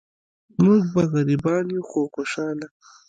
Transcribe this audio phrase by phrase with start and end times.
[0.63, 2.67] مونږ به غریبان یو خو خوشحاله.